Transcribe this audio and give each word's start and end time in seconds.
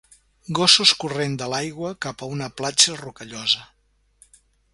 Gossos 0.59 0.93
corrent 1.03 1.35
de 1.41 1.49
l'aigua 1.51 1.91
cap 2.07 2.25
a 2.25 2.31
una 2.37 2.49
platja 2.63 2.97
rocallosa. 3.03 3.69